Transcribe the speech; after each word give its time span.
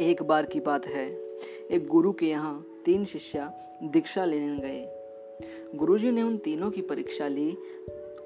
एक 0.00 0.22
बार 0.22 0.46
की 0.46 0.60
बात 0.60 0.86
है। 0.86 1.18
एक 1.70 1.86
गुरु 1.86 2.12
के 2.12 2.26
यहाँ 2.26 2.66
तीन 2.84 3.04
शिष्य 3.04 3.50
दीक्षा 3.82 4.24
लेने 4.24 4.58
गए। 4.58 4.88
गुरुजी 5.74 6.10
ने 6.10 6.22
उन 6.22 6.36
तीनों 6.36 6.70
की 6.70 6.80
परीक्षा 6.80 7.28
ली 7.28 7.56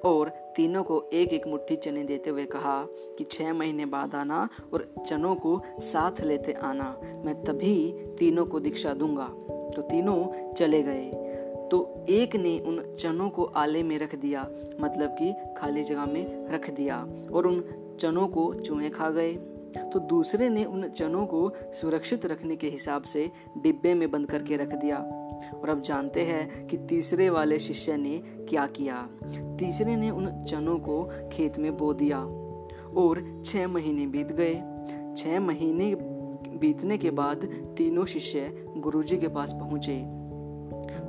और 0.05 0.29
तीनों 0.29 0.83
को 0.83 1.09
एक 1.13 1.33
एक 1.33 1.47
मुट्ठी 1.47 1.75
चने 1.75 2.03
देते 2.03 2.29
हुए 2.29 2.45
कहा 2.45 2.87
कि 2.89 3.23
छः 3.23 3.53
महीने 3.53 3.85
बाद 3.85 4.15
आना 4.15 4.49
और 4.73 4.93
चनों 5.07 5.35
को 5.35 5.61
साथ 5.79 6.21
लेते 6.21 6.53
आना। 6.53 7.01
मैं 7.25 7.43
तभी 7.43 7.93
तीनों 8.19 8.45
को 8.45 8.59
दीक्षा 8.59 8.93
दूँगा। 8.93 9.27
तो 9.75 9.81
तीनों 9.81 10.53
चले 10.53 10.83
गए। 10.83 11.11
तो 11.71 12.05
एक 12.09 12.35
ने 12.35 12.59
उन 12.59 12.95
चनों 12.95 13.29
को 13.29 13.43
आले 13.43 13.83
में 13.83 13.99
रख 13.99 14.15
दिया 14.15 14.49
मतलब 14.79 15.09
कि 15.09 15.33
खाली 15.57 15.83
जगह 15.83 16.05
में 16.05 16.49
रख 16.49 16.69
दिया 16.69 17.07
और 17.33 17.47
उन 17.47 17.63
चनों 17.99 18.27
को 18.27 18.53
चूहे 18.53 18.89
खा 18.89 19.09
गए। 19.09 19.37
तो 19.93 19.99
दूसरे 19.99 20.49
ने 20.49 20.63
उन 20.65 20.89
चनों 20.89 21.25
को 21.25 21.51
सुरक्षित 21.73 22.25
रखने 22.25 22.55
के 22.55 22.67
हिसाब 22.67 23.03
से 23.03 23.31
डिब्बे 23.57 23.93
में 23.93 24.11
बंद 24.11 24.27
करके 24.27 24.57
रख 24.57 24.73
दिया। 24.73 24.97
और 25.53 25.69
अब 25.69 25.81
जानते 25.81 26.21
हैं 26.21 26.67
कि 26.67 26.77
तीसरे 26.77 27.29
वाले 27.29 27.59
शिष्य 27.59 27.97
ने 27.97 28.21
क्या 28.25 28.67
किया। 28.67 29.09
तीसरे 29.33 29.95
ने 29.95 30.09
उन 30.09 30.43
चनों 30.43 30.79
को 30.79 31.29
खेत 31.31 31.59
में 31.59 31.77
बो 31.77 31.93
दिया 31.93 32.19
और 33.01 33.43
छह 33.45 33.67
महीने 33.67 34.07
बीत 34.07 34.31
गए। 34.31 34.55
छह 35.17 35.39
महीने 35.39 35.95
बीतने 36.57 36.97
के 36.97 37.11
बाद 37.11 37.45
तीनों 37.77 38.05
शिष्य 38.05 38.65
गुरुजी 38.77 39.17
के 39.17 39.27
पास 39.27 39.53
पहुँचे। 39.53 39.97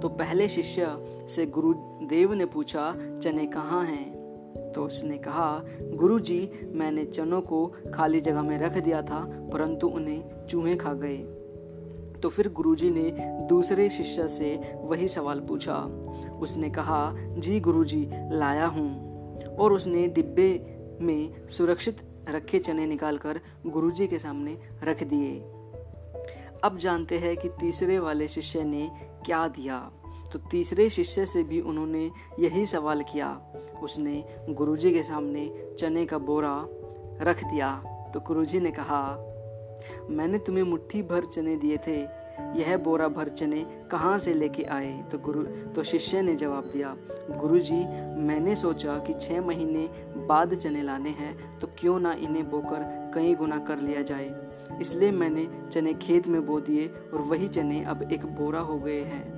तो 0.01 0.09
पहले 0.09 0.49
शिष्य 0.49 0.97
से 1.29 1.47
गुरुदेव 1.47 2.35
ने 2.35 2.45
पूछा, 2.45 2.95
चने 3.23 3.47
कहाँ 3.47 3.85
हैं? 3.85 4.18
तो 4.75 4.85
उसने 4.85 5.19
कहा, 5.19 5.63
गुरुजी, 5.81 6.51
मैंने 6.73 7.05
चनों 7.05 7.41
को 7.41 7.73
खाली 7.95 8.21
जगह 8.21 8.43
में 8.43 8.59
रख 8.59 8.79
दिया 8.79 9.03
था, 9.03 9.49
परंतु 9.53 9.89
उन्हें 9.89 10.47
चूहे 10.47 10.77
खा 10.77 10.93
गए। 10.93 11.19
तो 12.23 12.29
फिर 12.29 12.53
गुरुजी 12.53 12.91
ने 12.91 13.15
दूसरे 13.49 13.89
शिष्य 13.89 14.29
से 14.29 14.79
वही 14.85 15.09
सवाल 15.09 15.41
पूछा। 15.41 15.77
उसने 16.41 16.71
कहा, 16.71 17.13
जी 17.17 17.61
गुरुजी, 17.61 18.09
लाया 18.13 18.67
हूँ। 18.67 19.09
और 19.45 19.73
उसने 19.73 20.09
डिब्बे 20.09 20.79
में 21.01 21.49
सुरक्षित 21.49 21.99
रखे 22.29 22.59
चने 22.59 22.87
निकालकर 22.87 23.41
गुरुजी 23.67 24.07
के 24.07 24.19
सामने 24.19 24.59
रख 24.85 25.03
दिए। 25.03 25.41
अब 26.65 26.79
जानते 26.79 27.19
हैं 27.19 27.37
कि 27.37 27.49
तीसरे 27.49 27.99
वाले 27.99 28.29
शिष्य 28.29 28.65
ने 28.65 28.91
क्या 29.27 29.49
दिया। 29.49 29.91
तो 30.33 30.39
तीसरे 30.39 30.91
शिष्य 30.91 31.27
से 31.27 31.43
भी 31.43 31.61
उन्होंने 31.61 32.11
यही 32.41 32.67
सवाल 32.67 33.03
किया 33.03 33.29
उसने 33.83 34.25
गुरुजी 34.51 34.93
के 34.93 35.03
सामने 35.03 35.51
चने 35.79 36.05
का 36.07 36.19
बोरा 36.19 36.55
रख 37.23 37.45
दिया। 37.45 37.75
तो 38.15 38.21
गुरुजी 38.21 38.61
ने 38.61 38.71
कहा, 38.71 39.03
मैंने 40.11 40.39
तुम्हें 40.39 40.65
मुट्ठी 40.65 41.03
भर 41.03 41.25
चने 41.25 41.57
दिए 41.57 41.77
थे। 41.87 41.99
यह 42.57 42.77
बोरा 42.77 43.09
भर 43.09 43.29
चने 43.29 43.65
कहाँ 43.91 44.19
से 44.19 44.33
लेके 44.35 44.63
आए? 44.63 44.93
तो 45.13 45.19
गुरु 45.19 45.43
तो 45.75 45.83
शिष्य 45.83 46.23
ने 46.23 46.35
जवाब 46.35 46.65
दिया, 46.65 46.95
गुरुजी, 47.31 47.85
मैंने 48.23 48.55
सोचा 48.57 48.99
कि 48.99 49.15
छः 49.15 49.41
महीने 49.41 49.89
बाद 50.27 50.55
चने 50.55 50.83
लाने 50.83 51.11
हैं 51.11 51.59
तो 51.61 51.69
क्यों 51.79 51.99
ना 52.01 52.13
इन्हें 52.13 52.49
बोकर 52.51 53.11
कई 53.15 53.35
गुना 53.35 53.59
कर 53.59 53.79
लिया 53.79 54.03
जाए। 54.03 54.31
इसलिए 54.81 55.11
मैंने 55.11 55.49
चने 55.73 55.95
खेत 55.95 56.29
में 56.29 56.45
बो 56.47 56.61
दिए 56.61 56.87
और 56.87 57.21
वही 57.21 57.49
चने 57.49 57.83
अब 57.85 58.03
एक 58.13 58.27
बोरा 58.37 58.61
हो 58.61 58.79
गए 58.79 59.01
हैं। 59.03 59.38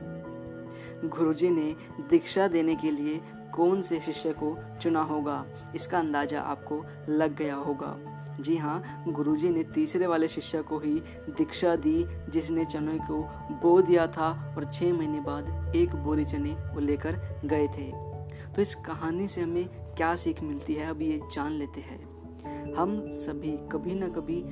गुरुजी 1.04 1.50
ने 1.50 1.74
दीक्षा 2.10 2.46
देने 2.48 2.74
के 2.76 2.90
लिए 2.90 3.20
कौन 3.54 3.82
से 3.82 4.00
शिष्य 4.00 4.32
को 4.32 4.56
चुना 4.82 5.00
होगा, 5.02 5.44
इसका 5.74 5.98
अंदाज़ा 5.98 6.40
आपको 6.40 6.84
लग 7.08 7.36
गया 7.36 7.54
होगा। 7.56 7.96
जी 8.40 8.56
हाँ 8.56 9.04
गुरुजी 9.08 9.48
ने 9.48 9.62
तीसरे 9.64 10.06
वाले 10.06 10.28
शिष्य 10.28 10.62
को 10.62 10.78
ही 10.78 10.94
दीक्षा 11.30 11.74
दी, 11.76 12.04
जिसने 12.30 12.64
चने 12.64 12.98
को 13.00 13.22
बो 13.62 13.80
दिया 13.82 14.06
था 14.06 14.30
और 14.56 14.64
छः 14.64 14.92
महीने 14.92 15.20
बाद 15.20 15.72
एक 15.76 15.96
बोरी 15.96 16.24
चने 16.24 16.52
वो 16.74 16.80
लेकर 16.80 17.20
गए 17.44 17.66
थे। 17.68 17.90
तो 18.54 18.62
इस 18.62 18.74
कहानी 18.86 19.28
से 19.28 19.40
हमें 19.40 19.68
क्या 19.96 20.14
सीख 20.16 20.42
मिलती 20.42 20.74
है, 20.74 20.88
अब 20.90 21.02
ये 21.02 21.20
जान 21.34 21.52
लेते 21.52 21.80
हैं। 21.80 22.09
हम 22.76 23.10
सभी 23.10 23.58
कभी 23.72 23.94
ना 23.94 24.08
कभी 24.08 24.44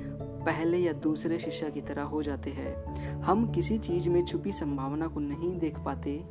पहले 0.45 0.77
या 0.77 0.93
दूसरे 0.93 1.39
शिष्य 1.39 1.71
की 1.71 1.81
तरह 1.81 2.01
हो 2.01 2.23
जाते 2.23 2.49
हैं। 2.49 2.95
हम 3.21 3.51
किसी 3.51 3.77
चीज़ 3.77 4.09
में 4.09 4.25
छुपी 4.25 4.51
संभावना 4.51 5.07
को 5.07 5.19
नहीं 5.19 5.59
देख 5.59 5.79
पाते। 5.79 6.25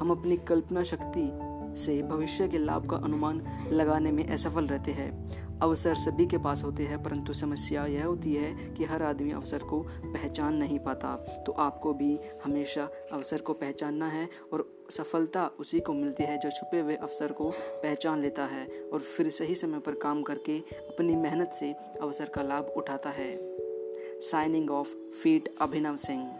हम 0.00 0.10
अपनी 0.10 0.36
कल्पना 0.36 0.82
शक्ति 0.82 1.30
से 1.78 2.02
भविष्य 2.02 2.48
के 2.48 2.58
लाभ 2.58 2.88
का 2.90 2.96
अनुमान 2.96 3.42
लगाने 3.72 4.12
में 4.12 4.26
असफल 4.28 4.66
रहते 4.66 4.90
हैं। 4.90 5.58
अवसर 5.58 5.94
सभी 5.94 6.26
के 6.26 6.38
पास 6.38 6.62
होते 6.64 6.82
हैं, 6.82 7.02
परंतु 7.02 7.32
समस्या 7.32 7.86
यह 7.86 8.04
होती 8.06 8.34
है 8.34 8.74
कि 8.74 8.84
हर 8.84 9.02
आदमी 9.02 9.30
अवसर 9.30 9.58
को 9.58 9.80
पहचान 10.04 10.54
नहीं 10.54 10.78
पाता। 10.78 11.14
तो 11.46 11.52
आपको 11.52 11.92
भी 11.92 12.18
हमेशा 12.44 12.88
अवसर 13.12 13.40
को 13.40 13.52
पहचानना 13.52 14.08
है 14.08 14.28
और 14.52 14.86
सफलता 14.90 15.50
उसी 15.60 15.80
को 15.80 15.92
मिलती 15.92 16.24
है 16.24 16.38
जो 16.38 16.50
छुपे 16.50 16.80
हुए 16.80 16.94
अवसर 16.96 17.32
को 17.32 17.50
पहचान 17.82 18.20
लेता 18.20 18.44
है 18.44 18.66
और 18.92 19.00
फिर 19.00 19.30
सही 19.30 19.54
समय 19.54 19.78
पर 19.78 19.94
काम 19.94 20.22
करके 20.22 20.58
अपनी 20.88 21.16
मेहनत 21.16 21.52
से 21.60 21.74
अवसर 22.02 22.28
का 22.28 22.42
लाभ 22.42 22.72
उठाता 22.76 23.10
है। 23.10 23.36
साइनिंग 24.20 24.70
ऑफ़ 24.70 24.94
फीट 25.22 25.54
अभिनव 25.60 25.96
सिंह 25.96 26.30